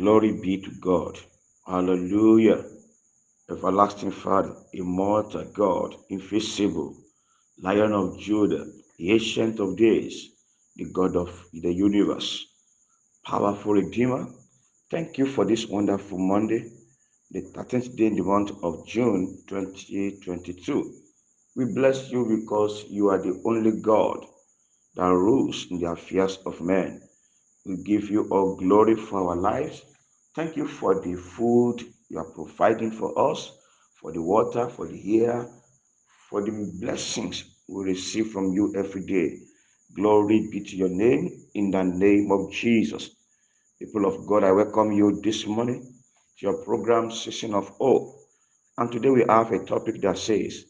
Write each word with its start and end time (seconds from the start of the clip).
Glory 0.00 0.32
be 0.32 0.56
to 0.62 0.70
God. 0.80 1.18
Hallelujah. 1.66 2.64
Everlasting 3.50 4.10
Father, 4.12 4.56
immortal 4.72 5.44
God, 5.54 5.94
invisible, 6.08 6.96
Lion 7.62 7.92
of 7.92 8.18
Judah, 8.18 8.64
the 8.98 9.10
Ancient 9.12 9.60
of 9.60 9.76
Days, 9.76 10.30
the 10.76 10.86
God 10.90 11.16
of 11.16 11.44
the 11.52 11.70
universe, 11.70 12.46
powerful 13.26 13.74
Redeemer. 13.74 14.26
Thank 14.90 15.18
you 15.18 15.26
for 15.26 15.44
this 15.44 15.66
wonderful 15.66 16.18
Monday, 16.18 16.72
the 17.30 17.42
13th 17.54 17.94
day 17.94 18.06
in 18.06 18.16
the 18.16 18.22
month 18.22 18.52
of 18.62 18.86
June 18.86 19.44
2022. 19.48 20.94
We 21.56 21.66
bless 21.74 22.10
you 22.10 22.24
because 22.40 22.84
you 22.88 23.10
are 23.10 23.18
the 23.18 23.38
only 23.44 23.82
God 23.82 24.24
that 24.96 25.12
rules 25.12 25.66
in 25.70 25.78
the 25.78 25.90
affairs 25.90 26.38
of 26.46 26.62
men. 26.62 27.02
We 27.66 27.76
give 27.84 28.08
you 28.08 28.28
all 28.30 28.56
glory 28.56 28.96
for 28.96 29.28
our 29.30 29.36
lives. 29.36 29.84
Thank 30.34 30.56
you 30.56 30.68
for 30.68 31.00
the 31.02 31.14
food 31.16 31.84
you 32.08 32.18
are 32.18 32.30
providing 32.32 32.92
for 32.92 33.32
us, 33.32 33.52
for 34.00 34.12
the 34.12 34.22
water, 34.22 34.68
for 34.70 34.88
the 34.88 35.24
air, 35.24 35.48
for 36.30 36.42
the 36.44 36.72
blessings 36.80 37.44
we 37.68 37.84
receive 37.84 38.28
from 38.32 38.52
you 38.52 38.74
every 38.76 39.06
day. 39.06 39.38
Glory 39.96 40.48
be 40.52 40.60
to 40.62 40.76
your 40.76 40.90
name 40.90 41.46
in 41.54 41.70
the 41.72 41.82
name 41.84 42.30
of 42.32 42.52
Jesus. 42.52 43.10
People 43.78 44.06
of 44.06 44.26
God, 44.26 44.44
I 44.44 44.52
welcome 44.52 44.92
you 44.92 45.20
this 45.22 45.46
morning 45.46 45.82
to 46.38 46.46
your 46.46 46.64
program, 46.64 47.10
Season 47.12 47.54
of 47.54 47.68
Hope. 47.80 48.16
And 48.78 48.92
today 48.92 49.10
we 49.10 49.24
have 49.28 49.52
a 49.52 49.64
topic 49.64 50.02
that 50.02 50.18
says, 50.18 50.66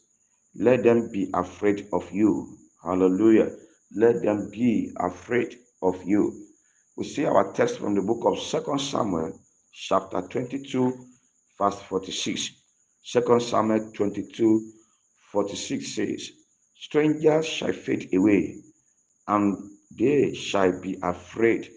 Let 0.55 0.83
them 0.83 1.11
be 1.11 1.29
afraid 1.33 1.87
of 1.93 2.11
you. 2.11 2.57
Hallelujah. 2.83 3.51
Let 3.95 4.23
them 4.23 4.51
be 4.51 4.93
afraid 4.99 5.59
of 5.81 6.03
you. 6.05 6.47
We 6.97 7.05
see 7.05 7.25
our 7.25 7.53
text 7.53 7.79
from 7.79 7.95
the 7.95 8.03
book 8.03 8.23
of 8.25 8.39
Second 8.39 8.81
Samuel, 8.81 9.40
chapter 9.71 10.21
22, 10.21 11.05
verse 11.57 11.79
46. 11.81 12.51
2 13.13 13.39
Samuel 13.39 13.91
22, 13.93 14.71
46 15.31 15.95
says, 15.95 16.31
Strangers 16.75 17.45
shall 17.45 17.73
fade 17.73 18.13
away, 18.13 18.57
and 19.27 19.57
they 19.97 20.33
shall 20.33 20.79
be 20.81 20.97
afraid 21.03 21.69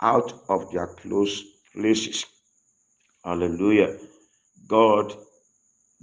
out 0.00 0.32
of 0.48 0.70
their 0.72 0.88
close 0.88 1.42
places. 1.74 2.26
Hallelujah. 3.24 3.98
God 4.68 5.14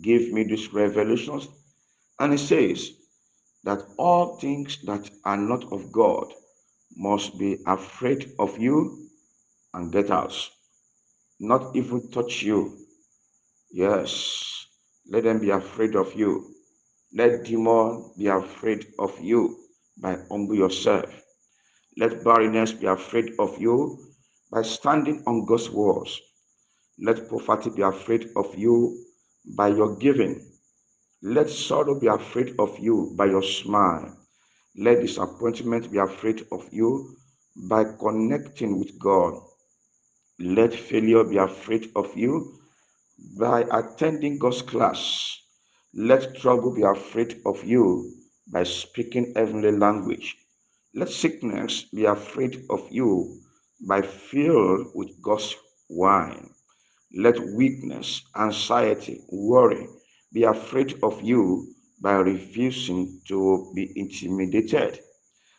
gave 0.01 0.31
me 0.33 0.43
these 0.43 0.71
revelations, 0.73 1.47
and 2.19 2.33
He 2.33 2.37
says 2.37 2.91
that 3.63 3.83
all 3.97 4.37
things 4.37 4.79
that 4.83 5.09
are 5.25 5.37
not 5.37 5.71
of 5.73 5.91
God 5.91 6.33
must 6.95 7.37
be 7.37 7.57
afraid 7.67 8.33
of 8.39 8.57
you 8.57 9.09
and 9.73 9.91
get 9.91 10.11
out. 10.11 10.33
Not 11.39 11.75
even 11.75 12.09
touch 12.11 12.43
you. 12.43 12.77
Yes. 13.71 14.65
Let 15.09 15.23
them 15.23 15.39
be 15.39 15.49
afraid 15.51 15.95
of 15.95 16.13
you. 16.15 16.53
Let 17.13 17.45
demon 17.45 18.11
be 18.17 18.27
afraid 18.27 18.87
of 18.99 19.19
you 19.19 19.57
by 19.97 20.17
humble 20.29 20.55
yourself. 20.55 21.23
Let 21.97 22.23
barrenness 22.23 22.73
be 22.73 22.87
afraid 22.87 23.33
of 23.39 23.59
you 23.59 23.97
by 24.51 24.61
standing 24.63 25.23
on 25.27 25.45
God's 25.45 25.69
words. 25.69 26.19
Let 26.99 27.29
poverty 27.29 27.71
be 27.71 27.81
afraid 27.81 28.29
of 28.35 28.55
you 28.57 29.05
by 29.57 29.69
your 29.69 29.95
giving. 29.97 30.51
Let 31.23 31.49
sorrow 31.49 31.99
be 31.99 32.07
afraid 32.07 32.55
of 32.59 32.77
you 32.79 33.13
by 33.17 33.25
your 33.25 33.43
smile. 33.43 34.17
Let 34.77 35.01
disappointment 35.01 35.91
be 35.91 35.97
afraid 35.97 36.45
of 36.51 36.67
you 36.71 37.17
by 37.55 37.85
connecting 37.99 38.79
with 38.79 38.97
God. 38.99 39.41
Let 40.41 40.73
failure 40.73 41.25
be 41.25 41.35
afraid 41.35 41.91
of 41.97 42.15
you 42.15 42.59
by 43.37 43.65
attending 43.71 44.39
God's 44.39 44.61
class. 44.61 45.37
Let 45.93 46.37
trouble 46.37 46.73
be 46.73 46.83
afraid 46.83 47.41
of 47.45 47.61
you 47.65 48.13
by 48.47 48.63
speaking 48.63 49.33
heavenly 49.35 49.73
language. 49.73 50.37
Let 50.95 51.09
sickness 51.09 51.83
be 51.93 52.05
afraid 52.05 52.65
of 52.69 52.87
you 52.89 53.41
by 53.85 54.01
filled 54.01 54.91
with 54.95 55.21
God's 55.21 55.57
wine. 55.89 56.49
Let 57.13 57.37
weakness, 57.39 58.21
anxiety, 58.33 59.19
worry 59.29 59.87
be 60.31 60.43
afraid 60.43 61.03
of 61.03 61.21
you 61.21 61.73
by 61.99 62.13
refusing 62.13 63.19
to 63.27 63.73
be 63.75 63.91
intimidated. 63.95 64.99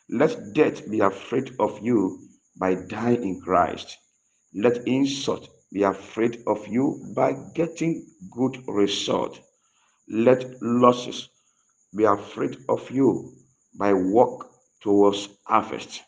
Let 0.09 0.55
death 0.55 0.91
be 0.91 1.00
afraid 1.00 1.55
of 1.59 1.78
you 1.82 2.28
by 2.56 2.76
dying 2.76 3.22
in 3.22 3.41
Christ. 3.43 3.99
Let 4.55 4.87
insult 4.88 5.49
be 5.72 5.84
afraid 5.84 6.43
of 6.47 6.66
you 6.66 7.12
by 7.15 7.34
getting 7.55 8.06
good 8.31 8.59
result. 8.66 9.38
Let 10.09 10.61
losses 10.61 11.28
be 11.97 12.05
afraid 12.05 12.56
of 12.69 12.91
you 12.91 13.33
by 13.78 13.93
walk 13.93 14.50
towards 14.81 15.28
harvest. 15.44 16.03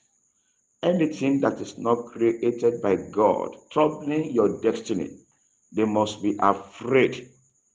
Anything 0.83 1.41
that 1.41 1.61
is 1.61 1.79
not 1.79 2.07
created 2.07 2.83
by 2.83 2.97
God 2.97 3.57
troubling 3.71 4.33
your 4.33 4.61
destiny, 4.61 5.11
they 5.73 5.85
must 5.85 6.21
be 6.23 6.37
afraid 6.41 7.29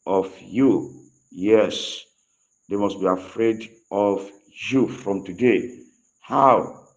of 0.06 0.34
you. 0.42 1.06
Yes, 1.32 2.04
they 2.70 2.76
must 2.76 3.00
be 3.00 3.06
afraid 3.08 3.70
of 3.90 4.30
you 4.70 4.90
from 4.90 5.24
today. 5.24 5.80
How? 6.20 6.88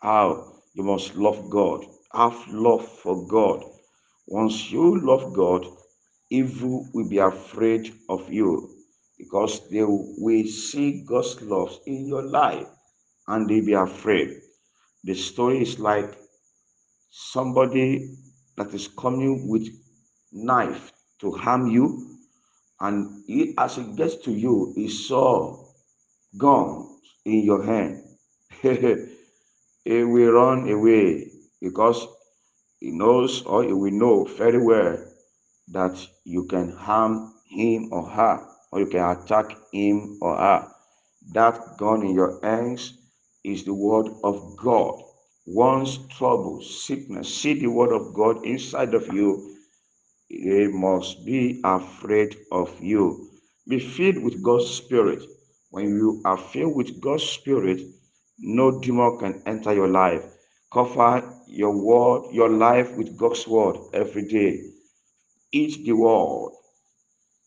How? 0.00 0.52
You 0.74 0.84
must 0.84 1.16
love 1.16 1.50
God. 1.50 1.86
Have 2.14 2.46
love 2.48 2.86
for 2.88 3.26
God. 3.26 3.64
Once 4.26 4.70
you 4.70 5.00
love 5.00 5.34
God, 5.34 5.66
evil 6.30 6.88
will 6.94 7.08
be 7.08 7.18
afraid 7.18 7.92
of 8.08 8.32
you 8.32 8.70
because 9.18 9.68
they 9.70 9.82
will 9.84 10.46
see 10.46 11.04
God's 11.06 11.42
love 11.42 11.78
in 11.86 12.06
your 12.06 12.22
life 12.22 12.66
and 13.28 13.48
they 13.48 13.60
be 13.60 13.74
afraid. 13.74 14.40
The 15.04 15.14
story 15.14 15.62
is 15.62 15.78
like 15.80 16.16
somebody 17.10 18.16
that 18.56 18.72
is 18.74 18.88
coming 18.88 19.48
with 19.48 19.68
knife 20.32 20.92
to 21.20 21.32
harm 21.32 21.68
you 21.68 22.18
and 22.80 23.24
he, 23.26 23.54
as 23.58 23.78
it 23.78 23.96
gets 23.96 24.16
to 24.16 24.32
you 24.32 24.72
he 24.76 24.88
saw 24.88 25.64
guns 26.36 26.88
in 27.24 27.44
your 27.44 27.64
hand 27.64 28.02
he 28.62 30.04
will 30.04 30.32
run 30.32 30.68
away 30.70 31.30
because 31.64 32.06
he 32.78 32.90
knows 32.90 33.42
or 33.46 33.64
he 33.64 33.72
will 33.72 33.90
know 33.90 34.24
very 34.24 34.62
well 34.62 34.98
that 35.68 35.96
you 36.24 36.44
can 36.44 36.70
harm 36.70 37.32
him 37.48 37.88
or 37.90 38.06
her 38.06 38.46
or 38.70 38.80
you 38.80 38.86
can 38.86 39.16
attack 39.16 39.56
him 39.72 40.18
or 40.20 40.36
her. 40.36 40.68
That 41.32 41.78
gun 41.78 42.02
in 42.04 42.14
your 42.14 42.38
hands 42.42 42.92
is 43.42 43.64
the 43.64 43.72
word 43.72 44.08
of 44.22 44.56
god. 44.58 45.00
Once 45.46 45.98
trouble 46.18 46.60
sickness 46.62 47.34
see 47.34 47.54
the 47.54 47.68
word 47.68 47.92
of 47.92 48.12
god 48.12 48.44
inside 48.44 48.92
of 48.92 49.06
you 49.14 49.56
they 50.30 50.66
must 50.66 51.24
be 51.24 51.62
afraid 51.64 52.36
of 52.52 52.68
you. 52.78 53.30
Be 53.66 53.78
filled 53.78 54.22
with 54.22 54.42
god's 54.42 54.68
spirit. 54.68 55.22
When 55.70 55.86
you 55.88 56.20
are 56.26 56.36
filled 56.36 56.76
with 56.76 57.00
god's 57.00 57.24
spirit 57.24 57.80
no 58.38 58.80
demon 58.80 59.18
can 59.18 59.42
enter 59.46 59.72
your 59.72 59.88
life. 59.88 60.24
Cover 60.70 61.33
your 61.54 61.76
word 61.76 62.32
your 62.32 62.50
life 62.50 62.96
with 62.96 63.16
god's 63.16 63.46
word 63.46 63.76
every 63.92 64.26
day. 64.26 64.60
Eat 65.52 65.84
the 65.84 65.92
word. 65.92 66.52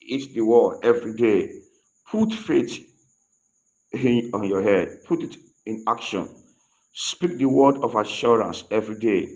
Eat 0.01 0.33
the 0.33 0.41
word 0.41 0.79
every 0.83 1.13
day. 1.13 1.51
Put 2.09 2.33
faith 2.33 2.87
in, 3.91 4.31
on 4.33 4.45
your 4.45 4.63
head. 4.63 5.03
Put 5.05 5.23
it 5.23 5.35
in 5.65 5.83
action. 5.87 6.29
Speak 6.93 7.37
the 7.37 7.45
word 7.47 7.77
of 7.79 7.95
assurance 7.95 8.63
every 8.71 8.97
day. 8.97 9.27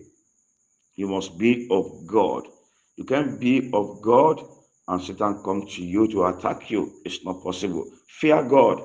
You 0.96 1.08
must 1.08 1.38
be 1.38 1.68
of 1.70 2.08
god. 2.08 2.48
You 2.96 3.04
can't 3.04 3.40
be 3.40 3.70
of 3.74 4.02
god 4.02 4.42
and 4.88 5.02
satan 5.02 5.42
come 5.44 5.68
to 5.68 5.84
you 5.84 6.08
to 6.08 6.26
attack 6.26 6.72
you. 6.72 6.94
It's 7.06 7.26
not 7.26 7.44
possible. 7.44 7.86
Fear 8.08 8.44
god. 8.44 8.82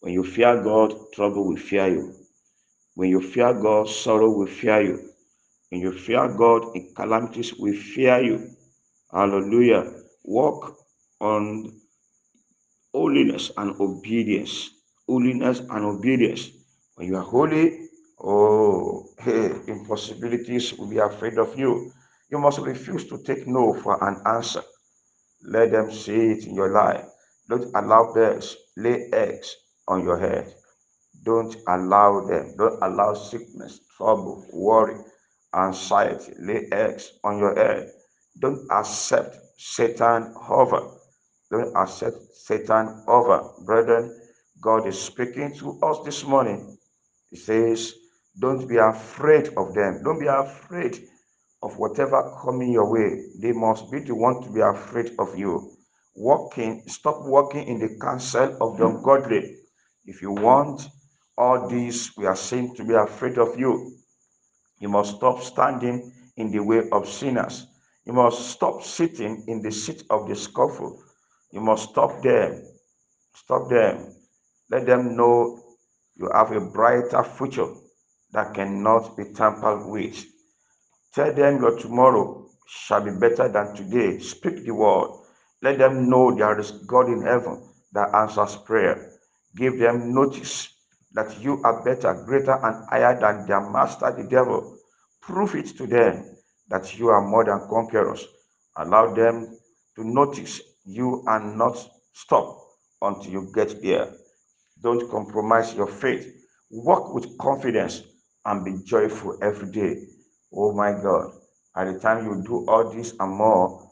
When 0.00 0.12
you 0.12 0.24
fear 0.24 0.62
god 0.62 0.94
trouble 1.14 1.46
will 1.46 1.56
fear 1.56 1.88
you 1.88 2.25
when 2.96 3.10
you 3.10 3.20
fear 3.22 3.54
god 3.54 3.88
sorrow 3.88 4.30
will 4.30 4.48
fear 4.60 4.80
you 4.82 4.98
when 5.70 5.80
you 5.82 5.92
fear 6.06 6.28
god 6.44 6.62
in 6.76 6.92
calamities 6.96 7.54
will 7.54 7.78
fear 7.94 8.20
you 8.30 8.38
hallelujah 9.12 9.84
walk 10.24 10.76
on 11.20 11.72
holiness 12.94 13.52
and 13.58 13.78
obedience. 13.80 14.70
Holiness 15.08 15.60
and 15.60 15.84
obedience. 15.84 16.50
When 16.96 17.08
you 17.08 17.16
are 17.16 17.22
holy, 17.22 17.88
oh, 18.20 19.10
hey, 19.20 19.52
impossibilities 19.68 20.74
will 20.74 20.88
be 20.88 20.98
afraid 20.98 21.38
of 21.38 21.58
you. 21.58 21.92
You 22.30 22.38
must 22.38 22.58
refuse 22.60 23.06
to 23.08 23.22
take 23.22 23.46
no 23.46 23.74
for 23.74 24.02
an 24.02 24.22
answer. 24.26 24.62
Let 25.44 25.72
them 25.72 25.92
see 25.92 26.32
it 26.32 26.46
in 26.46 26.54
your 26.54 26.72
life. 26.72 27.04
Don't 27.48 27.70
allow 27.74 28.12
birds 28.14 28.56
lay 28.76 29.08
eggs 29.12 29.54
on 29.86 30.04
your 30.04 30.18
head. 30.18 30.54
Don't 31.26 31.56
allow 31.66 32.20
them. 32.26 32.54
Don't 32.56 32.80
allow 32.82 33.14
sickness, 33.14 33.80
trouble, 33.96 34.46
worry, 34.52 34.96
anxiety 35.54 36.34
lay 36.38 36.68
eggs 36.72 37.14
on 37.24 37.38
your 37.38 37.56
head. 37.56 37.90
Don't 38.40 38.64
accept 38.70 39.36
Satan 39.58 40.34
over. 40.48 40.82
Don't 41.50 41.76
accept 41.76 42.18
Satan 42.32 43.04
over. 43.08 43.50
Brethren, 43.66 44.16
God 44.62 44.86
is 44.86 45.00
speaking 45.02 45.54
to 45.56 45.80
us 45.82 45.98
this 46.04 46.24
morning. 46.24 46.78
He 47.30 47.36
says, 47.36 47.94
Don't 48.40 48.68
be 48.68 48.76
afraid 48.76 49.48
of 49.58 49.74
them. 49.74 50.02
Don't 50.04 50.20
be 50.20 50.28
afraid 50.28 51.08
of 51.62 51.76
whatever 51.76 52.38
coming 52.44 52.72
your 52.72 52.90
way. 52.92 53.24
They 53.42 53.52
must 53.52 53.90
be 53.90 53.98
the 54.00 54.14
one 54.14 54.42
to 54.44 54.50
be 54.52 54.60
afraid 54.60 55.12
of 55.18 55.36
you. 55.36 55.72
Walking, 56.14 56.84
stop 56.86 57.16
walking 57.24 57.66
in 57.66 57.80
the 57.80 57.98
counsel 58.00 58.56
of 58.60 58.78
the 58.78 58.86
ungodly. 58.86 59.56
If 60.06 60.22
you 60.22 60.30
want 60.30 60.88
all 61.38 61.68
these, 61.68 62.16
we 62.16 62.26
are 62.26 62.36
saying 62.36 62.74
to 62.76 62.84
be 62.84 62.94
afraid 62.94 63.38
of 63.38 63.58
you. 63.58 63.96
You 64.80 64.88
must 64.88 65.16
stop 65.16 65.42
standing 65.42 66.12
in 66.36 66.50
the 66.50 66.60
way 66.60 66.88
of 66.92 67.08
sinners. 67.08 67.66
You 68.04 68.12
must 68.12 68.50
stop 68.50 68.82
sitting 68.82 69.44
in 69.48 69.62
the 69.62 69.72
seat 69.72 70.04
of 70.10 70.28
the 70.28 70.34
scofful. 70.34 71.02
You 71.50 71.60
must 71.60 71.90
stop 71.90 72.22
them. 72.22 72.62
Stop 73.34 73.68
them. 73.68 74.14
Let 74.70 74.86
them 74.86 75.16
know 75.16 75.62
you 76.16 76.30
have 76.34 76.52
a 76.52 76.60
brighter 76.60 77.22
future 77.22 77.72
that 78.32 78.54
cannot 78.54 79.16
be 79.16 79.24
tampered 79.32 79.86
with. 79.86 80.24
Tell 81.14 81.32
them 81.32 81.60
your 81.60 81.78
tomorrow 81.78 82.50
shall 82.66 83.02
be 83.02 83.10
better 83.12 83.48
than 83.48 83.74
today. 83.74 84.18
Speak 84.18 84.64
the 84.64 84.72
word. 84.72 85.10
Let 85.62 85.78
them 85.78 86.08
know 86.10 86.34
there 86.34 86.58
is 86.58 86.72
God 86.72 87.08
in 87.08 87.22
heaven 87.22 87.62
that 87.92 88.14
answers 88.14 88.56
prayer. 88.56 89.12
Give 89.56 89.78
them 89.78 90.14
notice 90.14 90.75
that 91.16 91.40
you 91.40 91.62
are 91.64 91.82
better, 91.82 92.14
greater, 92.26 92.52
and 92.62 92.84
higher 92.90 93.18
than 93.18 93.46
their 93.46 93.70
master, 93.70 94.14
the 94.16 94.28
devil. 94.28 94.78
Prove 95.22 95.54
it 95.56 95.76
to 95.78 95.86
them 95.86 96.36
that 96.68 96.98
you 96.98 97.08
are 97.08 97.26
more 97.26 97.44
than 97.44 97.66
conquerors. 97.70 98.24
Allow 98.76 99.14
them 99.14 99.58
to 99.96 100.04
notice 100.04 100.60
you 100.84 101.24
and 101.26 101.56
not 101.56 101.76
stop 102.12 102.58
until 103.00 103.32
you 103.32 103.52
get 103.54 103.82
there. 103.82 104.12
Don't 104.82 105.10
compromise 105.10 105.74
your 105.74 105.86
faith. 105.86 106.32
Walk 106.70 107.14
with 107.14 107.38
confidence 107.38 108.02
and 108.44 108.62
be 108.62 108.84
joyful 108.84 109.38
every 109.42 109.72
day. 109.72 109.96
Oh 110.54 110.72
my 110.72 110.92
God. 110.92 111.32
At 111.74 111.92
the 111.92 111.98
time 111.98 112.26
you 112.26 112.42
do 112.46 112.66
all 112.68 112.92
this 112.92 113.14
and 113.18 113.32
more, 113.32 113.90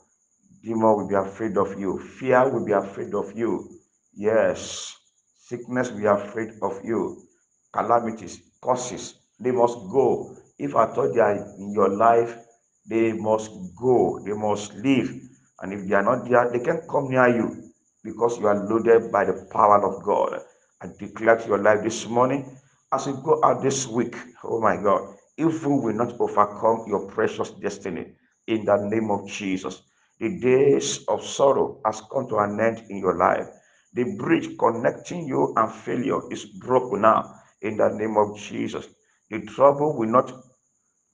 demon 0.63 0.97
will 0.97 1.09
be 1.09 1.15
afraid 1.15 1.57
of 1.57 1.81
you. 1.81 1.99
Fear 1.99 2.51
will 2.51 2.67
be 2.67 2.73
afraid 2.73 3.15
of 3.15 3.33
you. 3.37 3.81
Yes. 4.15 4.95
Sickness 5.55 5.93
we 5.93 6.05
are 6.07 6.21
afraid 6.21 6.51
of 6.63 6.85
you. 6.85 7.23
Calamities, 7.73 8.43
curses, 8.61 9.21
they 9.39 9.53
must 9.53 9.79
go. 9.93 10.35
If 10.59 10.75
I 10.75 10.87
thought 10.87 11.15
they 11.15 11.21
are 11.21 11.37
in 11.59 11.73
your 11.73 11.91
life, 11.91 12.37
they 12.85 13.13
must 13.13 13.53
go. 13.77 14.19
They 14.27 14.33
must 14.33 14.75
leave. 14.75 15.15
And 15.61 15.73
if 15.73 15.87
they 15.87 15.95
are 15.95 16.03
not 16.03 16.29
there, 16.29 16.51
they 16.51 16.59
can 16.59 16.81
come 16.91 17.09
near 17.09 17.29
you 17.29 17.71
because 18.03 18.37
you 18.41 18.49
are 18.49 18.67
loaded 18.69 19.13
by 19.13 19.27
the 19.27 19.47
power 19.53 19.79
of 19.87 20.03
God. 20.03 20.41
I 20.83 20.89
declare 20.99 21.37
to 21.37 21.47
your 21.47 21.63
life 21.63 21.85
this 21.85 22.05
morning 22.09 22.59
as 22.93 23.07
you 23.07 23.17
go 23.23 23.41
out 23.45 23.63
this 23.63 23.87
week. 23.87 24.17
Oh 24.43 24.61
my 24.61 24.77
God, 24.77 25.15
evil 25.39 25.81
will 25.81 25.95
not 25.95 26.19
overcome 26.19 26.83
your 26.89 27.07
precious 27.07 27.51
destiny 27.51 28.07
in 28.49 28.65
the 28.65 28.77
name 28.91 29.09
of 29.13 29.29
Jesus. 29.29 29.83
The 30.19 30.37
days 30.41 31.05
of 31.07 31.25
sorrow 31.25 31.81
has 31.87 32.03
come 32.11 32.29
to 32.31 32.39
an 32.39 32.59
end 32.59 32.83
in 32.91 32.99
your 32.99 33.17
life. 33.17 33.47
The 33.95 34.17
bridge 34.19 34.59
connecting 34.59 35.29
you 35.29 35.55
and 35.57 35.73
failure 35.73 36.21
is 36.33 36.47
broken 36.47 37.03
now 37.03 37.35
in 37.63 37.79
the 37.79 37.91
name 37.91 38.17
of 38.19 38.39
Jesus. 38.39 38.89
The 39.31 39.43
trouble 39.47 39.97
will 39.99 40.11
not 40.11 40.33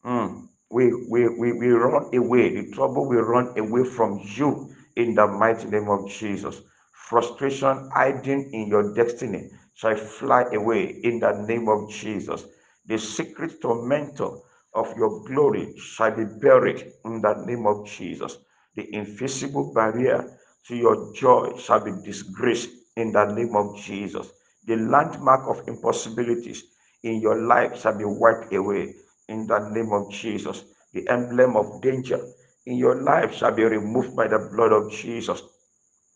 mm, 0.04 0.48
we, 0.70 0.92
we, 1.10 1.28
we, 1.28 1.52
we 1.54 1.68
run 1.70 2.14
away. 2.16 2.54
The 2.62 2.72
trouble 2.72 3.08
will 3.08 3.22
run 3.22 3.58
away 3.58 3.84
from 3.84 4.20
you 4.24 4.74
in 4.96 5.14
the 5.14 5.26
mighty 5.26 5.68
name 5.68 5.88
of 5.88 6.10
Jesus. 6.10 6.62
Frustration 6.92 7.90
hiding 7.94 8.52
in 8.52 8.68
your 8.68 8.94
destiny 8.94 9.50
shall 9.74 9.96
fly 9.96 10.44
away 10.54 11.00
in 11.04 11.20
the 11.20 11.32
name 11.48 11.68
of 11.68 11.90
Jesus. 11.90 12.44
The 12.86 12.98
secret 12.98 13.60
tormentor 13.62 14.40
of 14.74 14.96
your 14.96 15.24
glory 15.24 15.74
shall 15.78 16.16
be 16.16 16.24
buried 16.24 16.92
in 17.04 17.20
the 17.22 17.34
name 17.46 17.66
of 17.66 17.86
Jesus. 17.86 18.38
The 18.76 18.94
invisible 18.94 19.74
barrier 19.74 20.38
to 20.66 20.76
your 20.76 21.12
joy 21.14 21.56
shall 21.58 21.80
be 21.80 21.92
disgraced 22.04 22.70
in 22.96 23.12
the 23.12 23.24
name 23.26 23.56
of 23.56 23.76
Jesus. 23.76 24.30
The 24.66 24.76
landmark 24.76 25.48
of 25.48 25.66
impossibilities 25.68 26.64
in 27.02 27.20
your 27.20 27.40
life 27.42 27.80
shall 27.80 27.96
be 27.96 28.04
wiped 28.04 28.52
away 28.52 28.94
in 29.28 29.46
the 29.46 29.58
name 29.70 29.92
of 29.92 30.10
Jesus. 30.10 30.64
The 30.92 31.08
emblem 31.08 31.56
of 31.56 31.80
danger 31.80 32.20
in 32.66 32.76
your 32.76 33.02
life 33.02 33.34
shall 33.34 33.52
be 33.52 33.64
removed 33.64 34.14
by 34.16 34.28
the 34.28 34.50
blood 34.52 34.72
of 34.72 34.92
Jesus. 34.92 35.42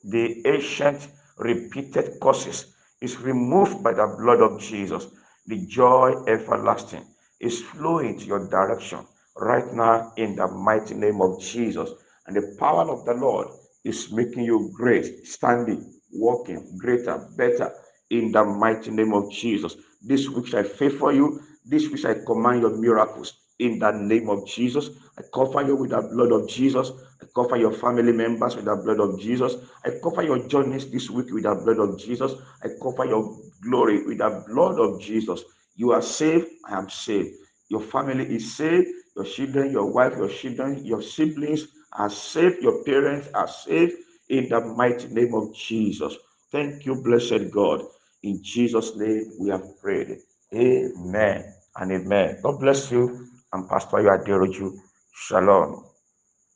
The 0.04 0.46
ancient 0.46 1.08
repeated 1.38 2.20
curses 2.20 2.74
is 3.00 3.18
removed 3.20 3.82
by 3.82 3.92
the 3.94 4.06
blood 4.18 4.40
of 4.40 4.60
Jesus. 4.60 5.06
The 5.46 5.66
joy 5.66 6.14
everlasting 6.26 7.04
is 7.40 7.62
flowing 7.62 8.18
to 8.18 8.24
your 8.24 8.48
direction 8.48 9.06
right 9.36 9.72
now 9.72 10.12
in 10.16 10.36
the 10.36 10.48
mighty 10.48 10.94
name 10.94 11.20
of 11.20 11.40
Jesus. 11.40 11.90
And 12.26 12.36
the 12.36 12.56
power 12.58 12.90
of 12.90 13.04
the 13.04 13.14
Lord 13.14 13.48
is 13.84 14.10
making 14.12 14.44
you 14.44 14.70
great, 14.74 15.26
standing, 15.26 15.92
walking, 16.12 16.76
greater, 16.78 17.28
better 17.36 17.72
in 18.10 18.32
the 18.32 18.44
mighty 18.44 18.90
name 18.90 19.12
of 19.12 19.30
Jesus. 19.30 19.76
This 20.02 20.28
week 20.28 20.54
I 20.54 20.62
favor 20.62 21.12
you. 21.12 21.40
This 21.64 21.88
week 21.88 22.04
I 22.04 22.14
command 22.26 22.62
your 22.62 22.76
miracles 22.76 23.40
in 23.58 23.78
the 23.78 23.92
name 23.92 24.28
of 24.28 24.46
Jesus. 24.46 24.90
I 25.18 25.22
cover 25.32 25.62
you 25.62 25.76
with 25.76 25.90
the 25.90 26.02
blood 26.02 26.32
of 26.32 26.48
Jesus. 26.48 26.92
I 27.22 27.26
cover 27.34 27.56
your 27.56 27.72
family 27.72 28.12
members 28.12 28.56
with 28.56 28.66
the 28.66 28.76
blood 28.76 29.00
of 29.00 29.20
Jesus. 29.20 29.56
I 29.84 29.92
cover 30.02 30.22
your 30.22 30.46
journeys 30.48 30.90
this 30.90 31.10
week 31.10 31.32
with 31.32 31.44
the 31.44 31.54
blood 31.54 31.78
of 31.78 31.98
Jesus. 31.98 32.32
I 32.62 32.68
cover 32.82 33.06
your 33.06 33.38
glory 33.62 34.04
with 34.04 34.18
the 34.18 34.44
blood 34.48 34.78
of 34.78 35.00
Jesus. 35.00 35.42
You 35.76 35.92
are 35.92 36.02
saved. 36.02 36.48
I 36.68 36.78
am 36.78 36.88
saved. 36.88 37.34
Your 37.68 37.80
family 37.80 38.26
is 38.34 38.54
saved. 38.54 38.88
Your 39.16 39.24
children, 39.24 39.70
your 39.70 39.86
wife, 39.92 40.14
your 40.16 40.28
children, 40.28 40.84
your 40.84 41.02
siblings 41.02 41.68
are 41.94 42.10
saved. 42.10 42.62
Your 42.62 42.84
parents 42.84 43.28
are 43.34 43.48
saved 43.48 43.94
in 44.28 44.48
the 44.48 44.60
mighty 44.60 45.08
name 45.08 45.34
of 45.34 45.54
Jesus. 45.54 46.16
Thank 46.52 46.86
you, 46.86 47.02
blessed 47.02 47.50
God. 47.52 47.82
In 48.22 48.42
Jesus' 48.42 48.96
name 48.96 49.32
we 49.40 49.50
have 49.50 49.64
prayed. 49.82 50.18
Amen 50.54 51.54
and 51.76 51.92
amen. 51.92 52.38
God 52.42 52.60
bless 52.60 52.90
you. 52.92 53.28
And 53.52 53.68
Pastor 53.68 53.98
Yaderoju. 53.98 54.72
Shalom. 55.14 55.84